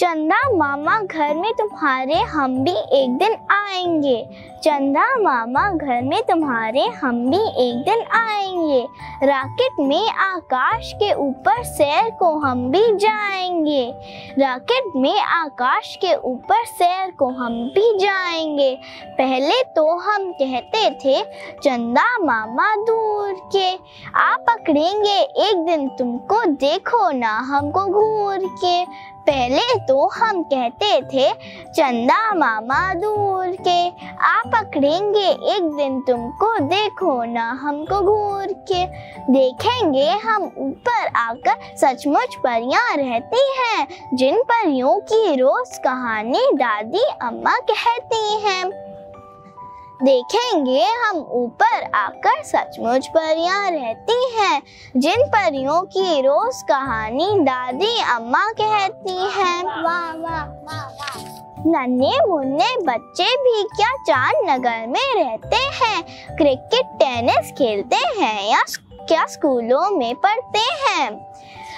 [0.00, 4.22] چندا ماما گھر میں تمہارے ہم بھی ایک دن آئیں گے
[4.62, 8.84] چندا ماما گھر میں تمہارے ہم بھی ایک دن آئیں گے
[9.22, 13.84] راکٹ میں آکاش کے اوپر سیر کو ہم بھی جائیں گے
[14.38, 18.74] راکٹ میں آکاش کے اوپر سیر کو ہم بھی جائیں گے
[19.16, 21.20] پہلے تو ہم کہتے تھے
[21.62, 23.68] چندا ماما دور کے
[24.14, 28.84] آ پکڑیں گے ایک دن تم کو دیکھو نا ہم کو گور کے
[29.26, 31.28] پہلے تو ہم کہتے تھے
[31.76, 33.78] چندہ ماما دور کے
[34.26, 38.84] آ پکڑیں گے ایک دن تم کو دیکھو نا ہم کو گور کے
[39.28, 45.80] دیکھیں گے ہم اوپر آ کر سچ مچ پریاں رہتی ہیں جن پریوں کی روز
[45.82, 48.64] کہانی دادی اما کہتی ہیں
[50.06, 54.60] دیکھیں گے، ہم اوپر آ کر سچ مچ پریاں رہتی ہیں۔
[54.94, 59.62] جن پریوں کی روز کہانی دادی اما کہتی ہیں۔
[61.64, 66.02] ننے منے بچے بھی کیا چاند نگر میں رہتے ہیں۔
[66.38, 68.60] کرکٹ، ٹینس کھیلتے ہیں یا
[69.08, 71.10] کیا اسکولوں میں پڑھتے ہیں۔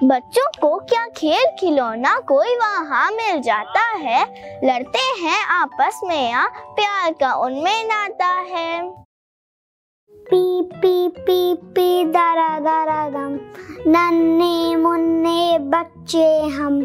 [0.00, 4.24] بچوں کو کیا کھیل کھلونا کوئی وہاں مل جاتا ہے؟
[4.62, 8.80] لڑتے ہیں آپس میں یا پیار کا ان میں ناتا ہے؟
[10.30, 13.36] پی پی پی پی دارا دارا دم،
[13.86, 16.80] ننے منے بچے ہم۔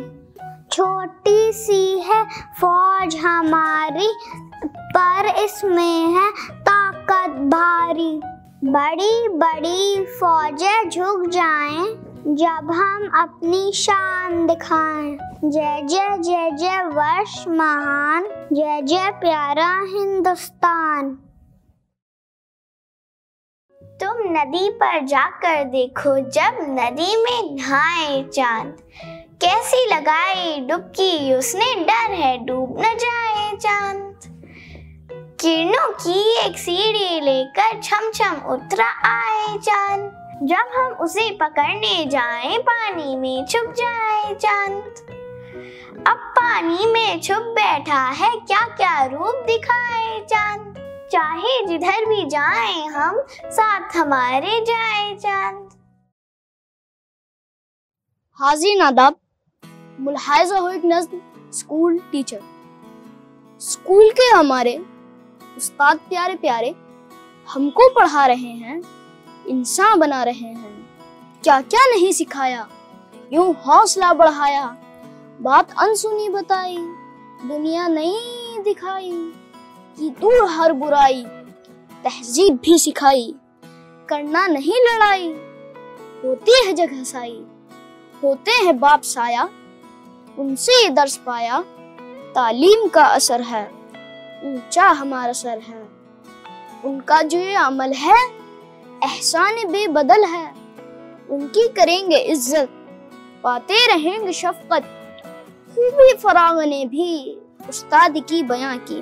[0.72, 2.24] چھوٹی سی ہے
[2.60, 4.08] فوج ہماری،
[4.94, 8.20] پر اس میں ہے طاقت بھاری۔
[8.62, 11.86] بڑی بڑی فوجیں جھک جائیں
[12.26, 15.18] جب ہم اپنی شان دکھائیں۔
[15.52, 21.16] جے جے جے جے ورش مہان، جے جے پیارا ہندوستان۔
[24.00, 28.72] تم ندی پر جا کر دیکھو جب ندی میں نہائے چاند۔
[29.40, 34.02] کیسی لگائی ڈبکی، اس نے ڈر ہے ڈوب نہ جائے چاند۔
[35.42, 37.11] کرنوں کی ایک سیڑھی
[37.42, 40.10] لے کر چھم چھم اترا آئے چاند
[40.50, 45.00] جب ہم اسے پکڑنے جائیں پانی میں چھپ جائے چاند
[46.06, 50.78] اب پانی میں چھپ بیٹھا ہے کیا کیا روپ دکھائے چاند
[51.12, 53.18] چاہے جدھر بھی جائیں ہم
[53.52, 55.74] ساتھ ہمارے جائے چاند
[58.40, 59.14] حاضر ناداب
[60.00, 62.46] ملاحظہ ہو ایک نظم اسکول ٹیچر
[63.62, 64.78] اسکول کے ہمارے
[65.58, 66.72] استاد پیارے پیارے
[67.56, 68.80] ہم کو پڑھا رہے ہیں،
[69.46, 70.82] انسان بنا رہے ہیں۔
[71.42, 72.64] کیا کیا نہیں سکھایا؟
[73.30, 74.72] یوں حوصلہ بڑھایا۔
[75.42, 76.78] بات انسنی بتائی،
[77.50, 79.32] دنیا نہیں دکھائی۔
[79.96, 81.24] کی دور ہر برائی،
[82.02, 83.32] تہذیب بھی سکھائی۔
[84.06, 85.34] کرنا نہیں لڑائی،
[86.24, 87.44] ہوتی ہے جگہ سائی
[88.24, 89.46] ہوتے ہیں باپ سایہ،
[90.38, 91.62] ان سے یہ درس پایا۔
[92.34, 93.70] تعلیم کا اثر ہے،
[94.44, 95.84] اونچا ہمارا سر ہے۔
[96.84, 98.42] ان کا جو یہ عمل ہے،
[99.02, 100.52] احسان بے بدل ہے۔
[101.30, 102.92] ان کی کریں گے عزت،
[103.42, 104.98] پاتے رہیں گے شفقت۔
[105.76, 109.02] خوبی فراغ نے بھی استاد کی بیاں کی۔